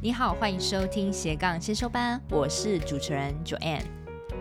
[0.00, 3.82] 你好，欢迎收听斜杠先修班，我是主持人 Joanne。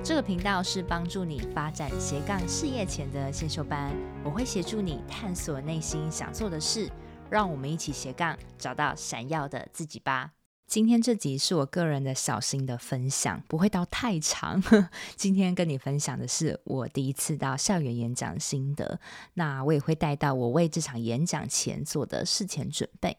[0.03, 3.91] 这个频道是帮助你发展斜杠事业前的先修班，
[4.23, 6.87] 我会协助你探索内心想做的事，
[7.27, 10.33] 让我们一起斜杠找到闪耀的自己吧。
[10.67, 14.61] 今天这集是我个人的小心的分享，不会到太长。
[15.17, 18.99] 今天跟你分享的是我第一次到校园演讲心得，
[19.33, 23.17] 那我也会带到我为这场演讲前做的事前准备。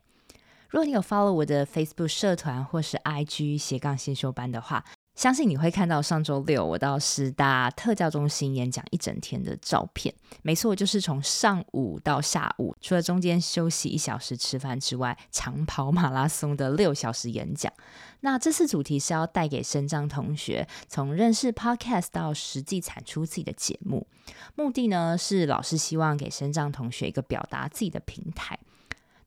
[0.70, 10.14] 如果你有 follow 我的 Facebook 社团或是 IG 斜杠先修班的话，相信你会看到上周六我到师大特教中心演讲一整天的照片。
[10.42, 17.72] 没错，就是从上午到下午，除了中间休息一小时吃饭之外，长跑马拉松的六小时演讲。
[18.20, 24.06] 那这次主题是要带给身障同学从认识 Podcast 到实际产出自己的节目，
[24.54, 28.58] 目的呢是老师希望给身障同学一个表达自己的平台。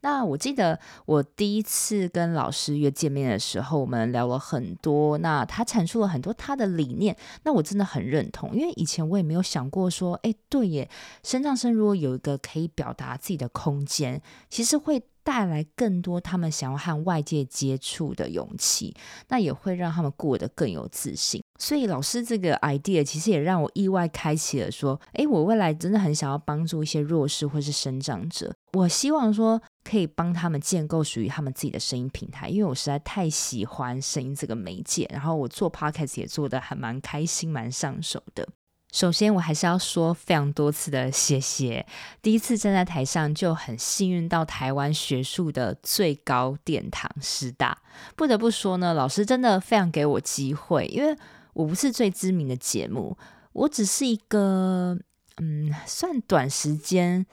[0.02, 5.18] 那我记得我第一次跟老师约见面的时候，我们聊了很多。
[5.20, 10.90] 那他阐述了很多他的理念，那我真的很认同，因为以前我也没有想过说，哎，对耶，
[11.24, 18.96] 身障生如果有一个可以表达自己的空间，其实会带来更多他们想要和外界接触的勇气，
[19.30, 21.42] 那也会让他们过得更有自信。
[21.60, 28.52] 所以老师这个 idea 其实也让我意外开启了说，诶，我未来真的很想要帮助一些弱势或是生长者。
[28.74, 38.48] 我希望说可以帮他们建构属于他们自己的声音平台，因为我实在太喜欢声音这个媒介，然后我做 podcast 也做的还蛮开心、蛮上手的。
[38.92, 41.86] 首先，我还是要说非常多次的谢谢。
[42.22, 47.78] 第一次站在台上就很幸运到台湾学术的最高殿堂师大，
[48.18, 51.16] 不得不说呢，老师真的非常给我机会，因为
[51.54, 53.18] 我不是最知名的节目，
[53.54, 54.98] 我只是一个
[55.38, 57.26] 嗯，算短时间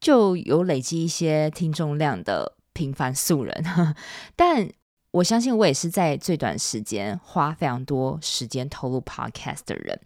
[0.00, 3.64] 就有累积一些听众量的平凡素人，
[4.34, 4.68] 但
[5.12, 10.00] 我相信我也是在最短时间花非常多时间投入 Podcast 的人。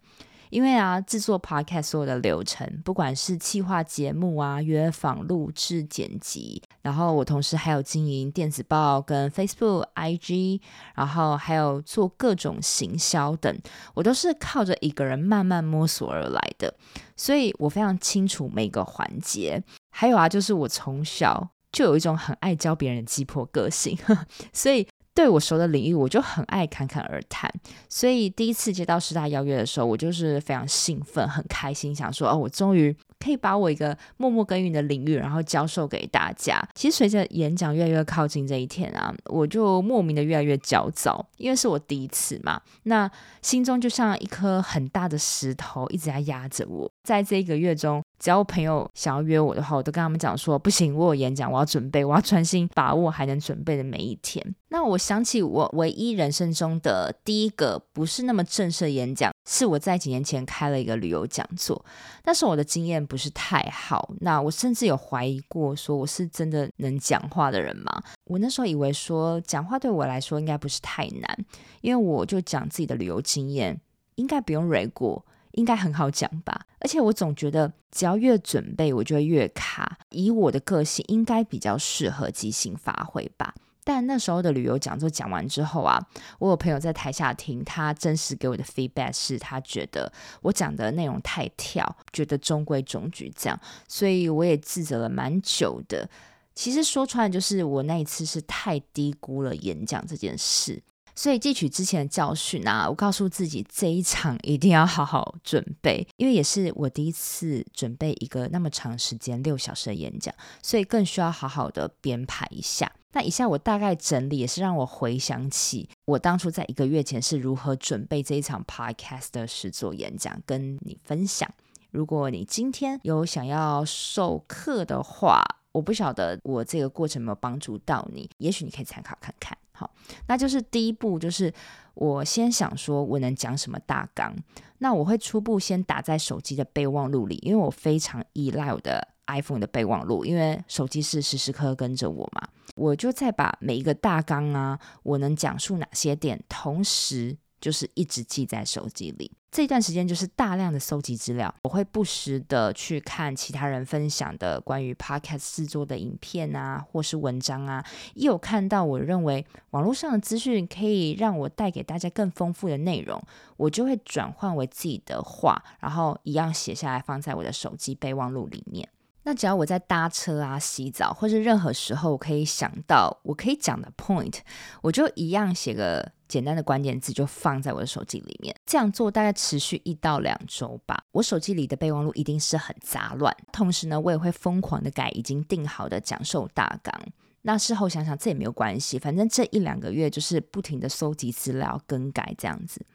[0.51, 10.59] 因为啊，制作 Podcast 所有的流程，不管是企划节目啊、约访、录制、剪辑，然后我同时还有经营电子报跟 Facebook、IG，
[10.93, 13.57] 然后还有做各种行销等，
[13.93, 16.73] 我都是靠着一个人慢慢摸索而来的，
[17.15, 19.63] 所以我非常清楚每个环节。
[19.89, 23.97] 还有啊，就是我从小就有一种很爱教别人的鸡婆个性，
[24.51, 24.85] 所以。
[25.21, 27.47] 对我熟的领域，我就很爱侃侃而谈。
[27.87, 42.59] 所以第一次接到师大邀约的时候，我就是非常兴奋、很开心，想说：“哦，我终于可以把我一个默默耕耘的领域，然后教授给大家。”其实随着演讲越来越靠近这一天啊，我就莫名的越来越焦躁，因为是我第一次嘛。
[42.83, 43.07] 那
[43.43, 46.91] 心中就像一颗很大的石头一直在压着我。
[47.03, 61.83] 在这一个月中，只要我朋友想要约我的话，我都跟他们讲说：“不行，我有演讲，我要准备，我要专心把握还能准备的每一天。”那我想起我唯一人生中的第一个不是那么正式的演讲，是我在几年前开了一个旅游讲座，
[62.23, 64.13] 但是我的经验不是太好。
[64.19, 68.03] 那我甚至有怀疑过，说我是真的能讲话的人吗？
[68.25, 71.45] 我那时候以为说讲话对我来说应该不是太难，
[71.81, 73.81] 因为我就讲自己的旅游经验，
[74.15, 76.65] 应该不用 re 过，应该很好讲吧。
[76.79, 79.99] 而且我总觉得只要越准备，我就会越卡。
[80.09, 83.53] 以我的个性，应该比较适合即兴发挥吧。
[83.83, 85.99] 但那时候的旅游讲座讲完之后啊，
[86.37, 90.11] 我有朋友在台下听，他真实给我的 feedback 是他觉得
[90.43, 96.07] 我讲的内容太跳，觉得中规中矩这样，所以我也自责了蛮久的。
[96.53, 100.81] 其实说穿了，就是我那一次是太低估了演讲这件事。
[101.21, 110.33] 所以汲取之前的教训啊，我告诉自己这一场一定要好好准备，因为也是我第一次准备一个那么长时间六小时的演讲，
[110.63, 112.91] 所以更需要好好的编排一下。
[113.11, 121.47] 那以下我大概整理，也是让我回想起我当初在一个月前是如何准备这一场 podcast 的实作演讲，跟你分享。
[121.91, 129.55] 如果你今天有想要授课的话，我不晓得我这个过程有没有帮助到你，也许你可以参考看看。
[129.81, 129.89] 好，
[130.27, 131.51] 那就是第一步，就是
[131.95, 134.31] 我先想说我能讲什么大纲，
[134.77, 147.37] 那我会初步先打在手机的备忘录里，因为我非常依赖我的 iPhone 的备忘录，因为手机是时时刻刻跟着我嘛，我就再把每一个大纲啊，我能讲述哪些点，同时。
[147.61, 163.21] 就是一直记在手机里，这段时间就是大量的搜集资料，我会不时的去看其他人分享的关于 podcast 制作的影片啊，或是文章啊，一有看到我认为网络上的资讯可以让我带给大家更丰富的内容，
[163.57, 168.87] 我就会转换为自己的话，然后一样写下来放在我的手机备忘录里面。
[169.23, 174.39] 那只要我在搭车啊、洗澡，或是任何时候我可以想到我可以讲的 point，
[174.81, 178.55] 我就一样写个简单的关键字，就放在我的手机里面。
[178.65, 181.03] 这样做大概持续一到两周吧。
[181.11, 186.93] 我手机里的备忘录一定是很杂乱，同时呢，我也会疯狂的改已经定好的讲授大纲。
[187.41, 192.85] 那事后想想，这也没有关系，反正这一两个月就是不停的搜集资料、更改这样子。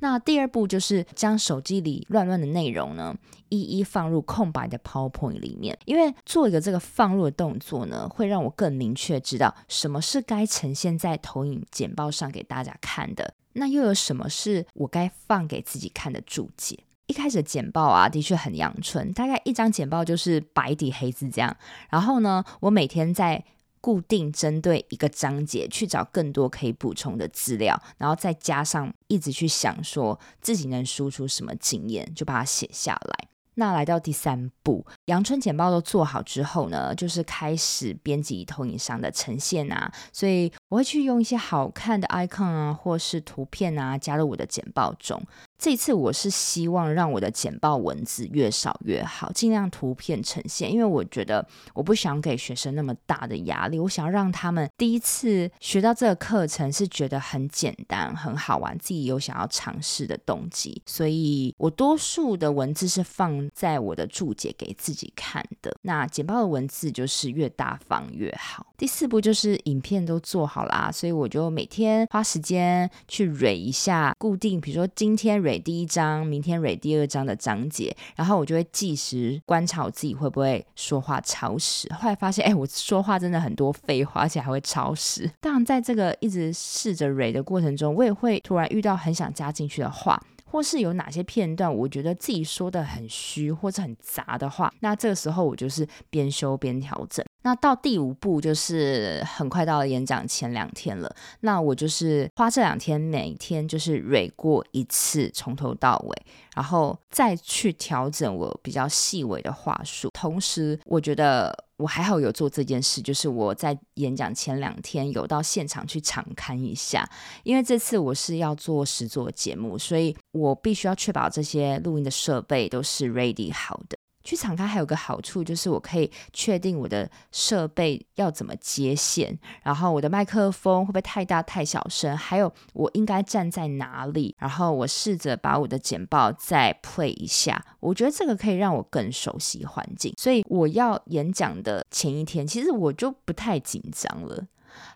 [0.00, 3.14] 那第二步就是将手机里乱乱的内容呢，
[3.48, 5.78] 一一放入空白的 PowerPoint 里面。
[5.84, 16.78] 因为做一个这个放入的动作呢，会让我更明确知道什么是该呈现在投影简报上给大家看的，那又有什么是我该放给自己看的注解。
[17.06, 21.54] 一开始的简报啊，的确很阳春，大概一张简报就是白底黑字这样。
[21.90, 23.44] 然后呢，我每天在
[23.84, 33.28] 固定针对一个章节去找更多可以补充的资料，然后再加上一直去想说自己能输出什么经验，就把它写下来。
[33.56, 39.92] 那来到第三步，阳春简报都做好之后呢，就是开始编辑投影上的呈现啊。
[40.14, 45.22] 所以我会去用一些好看的 icon 啊，或是图片啊，加入我的简报中。
[45.64, 65.74] 这次我是希望让我的简报文字越少越好，尽量图片呈现，因为我觉得我不想给学生那么大的压力，我想要让他们第一次学到这个课程是觉得很简单、很好玩，自己有想要尝试的动机，所以我多数的文字是放在我的注解给自己看的。
[65.80, 68.66] 那简报的文字就是越大方越好。
[68.76, 81.92] 第四步就是影片都做好啦，所以我就每天花时间去蕊一下，固定，比如说今天蕊第一章，明天蕊第二章的章节，然后我就会计时观察我自己会不会说话超时。
[81.94, 85.30] 后来发现，哎，我说话真的很多废话，而且还会超时。
[85.40, 90.22] 当然，在这个一直试着蕊的过程中，我也会突然遇到很想加进去的话。
[90.54, 97.26] 或是有哪些片段，我觉得自己说的很虚或者很杂的话，那这个时候我就是边修边调整。
[97.42, 106.22] 那到第五步就是很快到了演讲前两天了，那我就是花这两天每天就是蕊过一次，从头到尾，
[106.54, 110.08] 然后再去调整我比较细微的话术。
[110.12, 111.63] 同时，我觉得。
[111.76, 117.08] 我还好有做这件事，就是我在演讲前两天有到现场去场看一下，
[117.42, 123.98] 因为这次我是要做实作节目，所以我必须要确保这些录音的设备都是 ready 好的。
[124.24, 144.42] 去敞开还有个好处，就是我可以确定我的设备要怎么接线，然后我的麦克风会不会太大太小声，还有我应该站在哪里，然后我试着把我的简报再 play 一下，我觉得这个可以让我更熟悉环境，所以我要演讲的前一天，其实我就不太紧张了。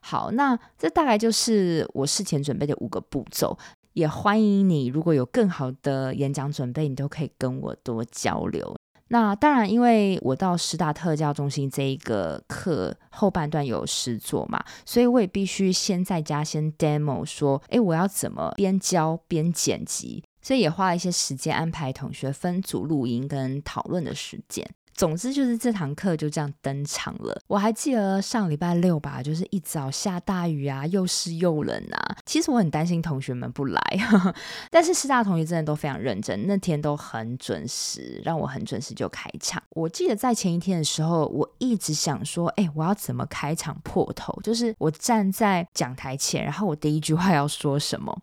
[0.01, 3.59] 好，那这大概就是我事前准备的五个步骤，
[3.93, 8.75] 也欢迎你如果有更好的演讲准备，你都可以跟我多交流。
[9.09, 24.69] 那当然，因为我到师大特教中心这一个课后半段有实做嘛，所以我也必须先在家先 demo 说，哎，我要怎么边教边剪辑，所以也花了一些时间安排同学分组录音跟讨论的时间。
[24.99, 27.41] 总之就是这堂课就这样登场了。
[27.47, 32.17] 我还记得上礼拜六吧，就是一早下大雨啊，又湿又冷啊。
[32.27, 33.81] 其实我很担心同学们不来，
[34.11, 34.35] 呵呵，
[34.73, 39.62] 但是师大同学真的都非常认真，那天都很准时，让我很准时就开场。
[39.71, 44.37] 我记得在前一天的时候，我一直想说，哎，我要怎么开场破头？
[44.43, 48.21] 就是我站在讲台前，然后我第一句话要说什么？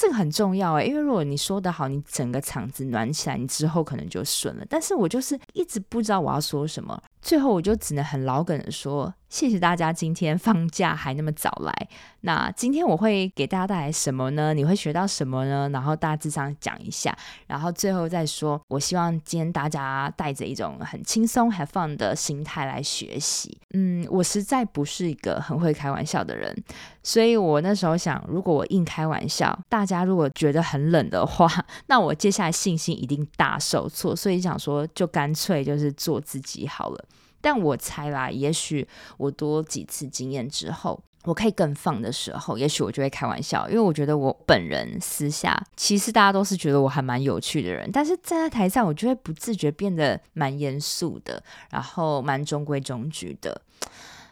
[0.00, 4.64] 这个很重要诶，因为如果你说的好，你整个场子暖起来，你之后可能就顺了。
[4.70, 7.02] 但是我就是一直不知道我要说什么。
[7.20, 11.88] 最后我就只能很老梗的说，谢谢大家今天放假还那么早来。
[12.22, 14.54] 那今天我会给大家带来什么呢？
[14.54, 15.68] 你会学到什么呢？
[15.68, 17.16] 然后大致上讲一下，
[17.46, 18.60] 然后最后再说。
[18.68, 23.56] 我希望今天大家带着一种很轻松、have fun 的心态来学习。
[23.74, 26.56] 嗯，我实在不是一个很会开玩笑的人，
[27.02, 31.46] 所以我那时候想，如果我硬开玩笑，大家如果觉得很冷的话，
[31.86, 34.16] 那我接下来信心一定大受挫。
[34.16, 37.04] 所以想说，就干脆就是做自己好了。
[37.40, 53.60] 但我猜啦，也许我多几次经验之后，我可以更放的时候，也许我就会开玩笑，因为我觉得我本人私下其实大家都是觉得我还蛮有趣的人，但是站在台上，我就会不自觉变得蛮严肃的，然后蛮中规中矩的。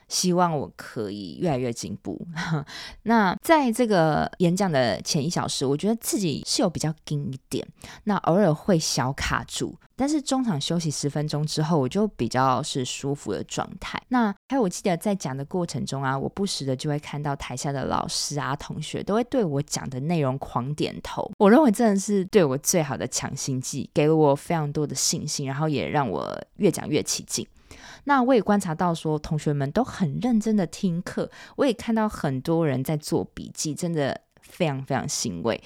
[0.09, 2.21] 希望我可以越来越进步。
[3.05, 7.67] 那在这个演讲的前一小时，我觉得自己是有比较紧一点，
[8.05, 9.77] 那偶尔会小卡住。
[9.99, 13.99] 但是中场休息十分钟之后，我就比较是舒服的状态。
[14.09, 21.31] 那还有，我记得在讲的过程中啊，我不时的就会看到台下的老师啊、同学都会对我讲的内容狂点头。
[21.39, 27.47] 我认为真的是对我最好的强心剂，给了我非常多的信心，然后也让我越讲越起劲。
[28.05, 35.63] 那我也观察到说，同学们都很认真的听课，我也看到很多人在做笔记，真的非常非常欣慰。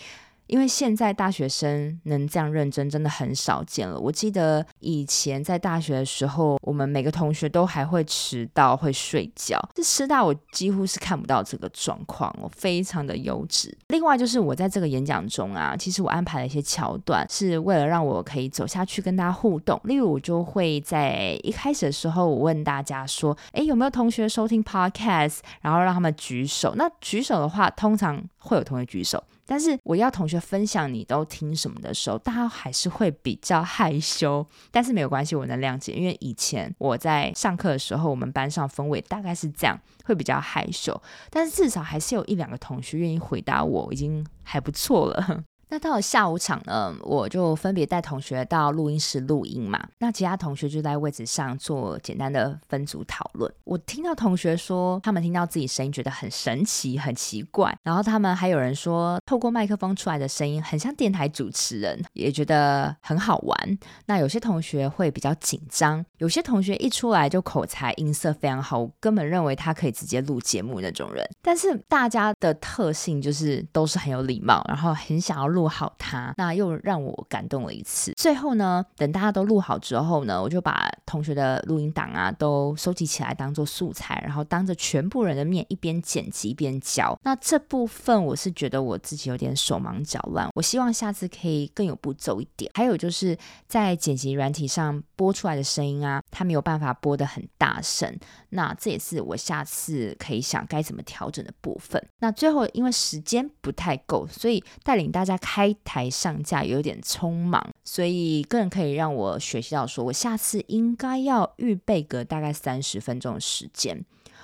[0.50, 3.98] 因为现在大学生能这样认真，真的很少见了。
[3.98, 9.60] 我记得以前在大学的时候，我们每个同学都还会迟到、会睡觉。
[9.74, 13.76] 这师大我几乎是看不到这个状况我，非常的优质。
[13.88, 19.80] 另外就是我在这个演讲中啊，其实我安排了一些桥段，是为了让我可以走下去跟大家互动。
[19.84, 26.74] 例如，我就会在一开始的时候，我问大家说：“诶，有没有同学收听 Podcast？” 然后让他们举手。
[26.74, 29.22] 那举手的话，通常会有同学举手。
[29.50, 34.46] 但是我要同学分享你都听什么的时候，大家还是会比较害羞。
[34.70, 41.02] 但是没有关系，我能谅解，因为以前我在上课的时候，我们班上氛围大概是这样，会比较害羞。
[41.30, 45.42] 但是至少还是有一两个同学愿意回答我，已经还不错了。
[45.70, 49.80] 那到了下午场呢，我就分别带同学到录音室录音嘛。
[49.98, 53.50] 那其他同学就在位置上做简单的分组讨论。
[53.62, 57.72] 我听到同学说，他们听到自己声音觉得很神奇、很奇怪。
[57.84, 63.78] 然后他们还有人说，透过麦克风出来的声音很像电台主持人，也觉得很好玩。
[64.06, 71.24] 那有些同学会比较紧张，有些同学一出来就口才、音色非常好，根本认为他可以直接录节目那种人。
[71.40, 75.59] 但是大家的特性就是都是很有礼貌，然后很想要录。
[75.60, 78.12] 录好它，那又让我感动了一次。
[78.16, 87.14] 最后呢，等大家都录好之后呢，我就把同学的录音档啊都收集起来当做素材，然后当着全部人的面一边剪辑一边教。
[87.22, 92.70] 那这部分我是觉得我自己有点手忙脚乱，我希望下次可以更有步骤一点。
[92.74, 93.36] 还有就是
[93.68, 102.02] 在剪辑软体上播出来的声音啊，它没有办法播得很大声，那这也是我下次可以想该怎么调整的部分。
[102.20, 105.49] 那最后因为时间不太够，所以带领大家看。
[105.52, 114.00] 开台上架有点匆忙，所以更可以让我学习到，说我下次应该要预备个大概三十分钟的时间。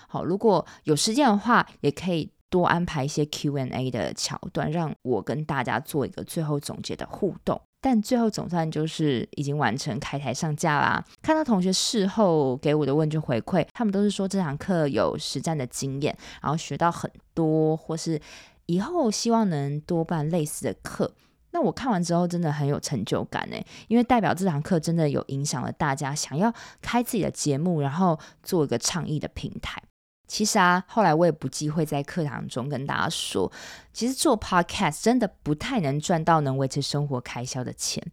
[0.08, 7.60] 好，如果有时间的话，也可以多安排一些 Q&A 的桥段，让我跟大家做一个最后总结的互动。
[7.80, 11.04] 但最后总算就是已经完成开台上架啦。
[11.22, 18.20] 看到同学事后给我的问卷回馈，他们都是说这堂课有实战的经验，然后学到很多，或是。
[18.66, 21.14] 以后希望能多办类似的课，
[21.52, 23.56] 那我看完之后真的很有成就感呢，
[23.88, 29.82] 因为代表这堂课真的有影响了大家，想要开自己的节目，然后做一个倡议的平台。
[30.28, 33.50] 其实啊，后来我也不忌讳在课堂中跟大家说，
[33.92, 38.04] 其实做 Podcast 真的不太能赚到能维持生活开销的钱。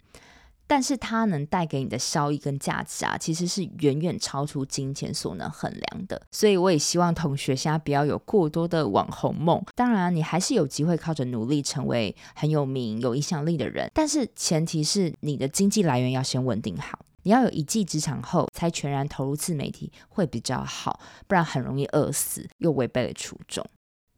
[0.74, 6.20] 但是它能带给你的效益跟价值啊，其实是远远超出金钱所能衡量的。
[6.32, 9.63] 所以我也希望同学现在不要有过多的网红梦。
[9.75, 13.88] 当然，你还是有机会靠着努力成为很有名、有影响力的人。
[13.94, 16.98] 但是前提是你的经济来源要先稳定好。
[17.22, 23.63] 你要有一技之长后，才全然投入自媒体会比较好，不然很容易饿死，又违背了初衷。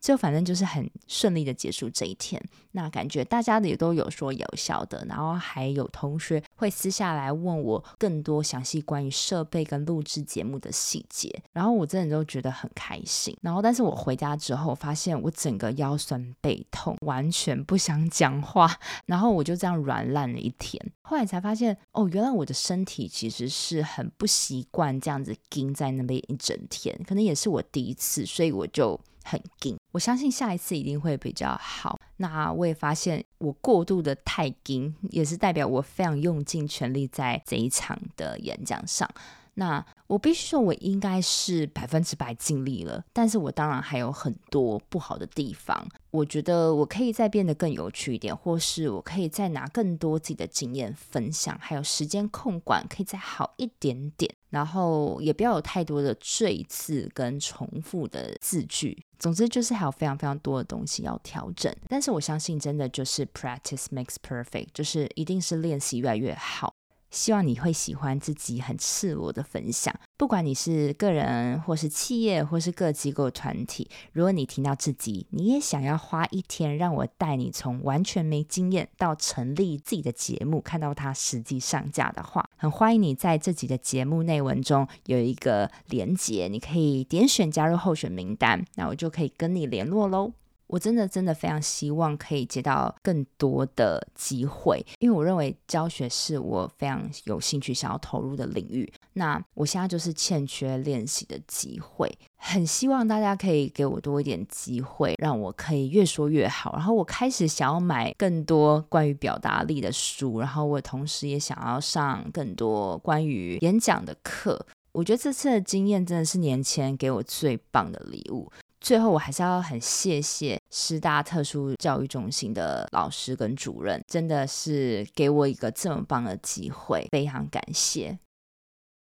[0.06, 2.40] 就反正就是很顺利的结束这一天，
[2.74, 13.36] 那感觉大家的也都有说有笑的，然后还有同学会私下来问我更多详细关于设备跟录制节目的细节，然后我真的都觉得很开心。
[13.42, 20.80] 然后但是我回家之后发现我整个腰酸背痛，完全不想讲话，然后我就这样软烂了一天。
[21.02, 29.02] 后来才发现哦，原来我的身体其实是很不习惯这样子盯在那边一整天，可能也是我第一次，所以我就。
[29.28, 31.98] 很硬，我相信下一次一定会比较好。
[32.18, 39.10] 那我也发现，我过度的太紧，也是代表我非常用尽全力在这一场的演讲上。
[39.56, 45.88] 那我必须说，我应该是百分之百尽力了，但是我当然还有很多不好的地方。
[46.12, 59.04] 我觉得我可以再变得更有趣一点，或是我可以再拿更多自己的经验分享，还有时间控管可以再好一点点，然后也不要有太多的赘字跟重复的字句。
[59.18, 66.74] 总之就是还有非常非常多的东西要调整，但是我相信真的就是 practice makes perfect，就是一定是练习越来越好。
[67.12, 69.94] 希望你会喜欢自己很赤裸的分享。
[70.18, 90.32] 不管你是个人，或是企业，或是各机构团体，如果你听到自己，你也想要花一天让我带你从完全没经验到成立自己的节目，看到它实际上架的话，很欢迎你在这集的节目内文中有一个连结，你可以点选加入候选名单，那我就可以跟你联络喽。
[90.68, 98.92] 我真的真的非常希望可以接到更多的机会，因为我认为教学是我非常有兴趣想要投入的领域。
[99.14, 106.74] 那我现在就是欠缺练习的机会，很希望大家可以给我多一点机会，让我可以越说越好。
[106.74, 114.66] 然后我开始想要买更多关于表达力的书，然后我同时也想要上更多关于演讲的课。
[114.92, 118.50] 我觉得这次的经验真的是年前给我最棒的礼物。
[118.86, 128.20] 最后，我还是要很谢谢师大特殊教育中心的老师跟主任，真的是给我一个这么棒的机会，非常感谢。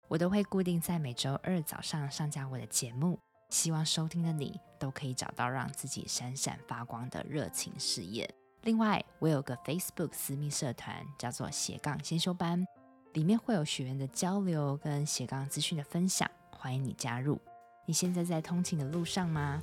[0.09, 3.19] 我都会固定在每周二早上上架我的节目，
[3.51, 8.27] 希望收听的你都可以找到让自己闪闪发光的热情事业。
[8.63, 12.65] 另外，我有个 Facebook 私密社团，叫做斜杠先修班，
[13.13, 17.39] 里面会有学员的交流跟斜杠资讯的分享，欢迎你加入。
[17.87, 19.63] 你现在在通勤的路上吗？